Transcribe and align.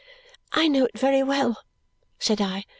"I 0.53 0.67
know 0.67 0.85
it 0.85 0.97
very 0.97 1.21
well," 1.21 1.61
said 2.17 2.41
I. 2.41 2.65